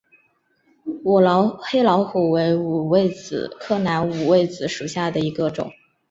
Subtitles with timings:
[1.59, 5.71] 黑老虎为五味子科南五味子属下的一个种。